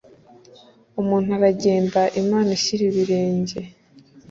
umuntu 1.01 1.29
aragenda, 1.37 2.01
imana 2.21 2.49
ishyira 2.57 2.83
ibirenge 2.91 3.59